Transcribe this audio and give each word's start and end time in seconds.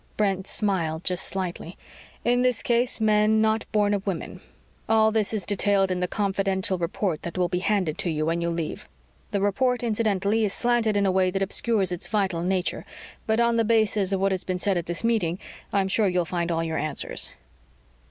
Brent 0.17 0.47
smiled 0.47 1.03
just 1.03 1.23
slightly. 1.27 1.77
"In 2.25 2.41
this 2.41 2.63
case, 2.63 2.99
men 2.99 3.39
not 3.39 3.71
born 3.71 3.93
of 3.93 4.07
women. 4.07 4.41
All 4.89 5.11
this 5.11 5.31
is 5.31 5.45
detailed 5.45 5.91
in 5.91 5.99
the 5.99 6.07
confidential 6.07 6.79
report 6.79 7.21
that 7.21 7.37
will 7.37 7.49
be 7.49 7.59
handed 7.59 7.99
to 7.99 8.09
you 8.09 8.25
when 8.25 8.41
you 8.41 8.49
leave. 8.49 8.89
The 9.29 9.41
report, 9.41 9.83
incidentally, 9.83 10.43
is 10.43 10.53
slanted 10.53 10.97
in 10.97 11.05
a 11.05 11.11
way 11.11 11.29
that 11.29 11.43
obscures 11.43 11.91
its 11.91 12.07
vital 12.07 12.41
nature, 12.41 12.83
but 13.27 13.39
on 13.39 13.57
the 13.57 13.63
basis 13.63 14.11
of 14.11 14.19
what 14.19 14.31
has 14.31 14.43
been 14.43 14.57
said 14.57 14.75
at 14.75 14.87
this 14.87 15.03
meeting, 15.03 15.37
I'm 15.71 15.87
sure 15.87 16.07
you'll 16.07 16.25
find 16.25 16.51
all 16.51 16.63
your 16.63 16.79
answers." 16.79 17.29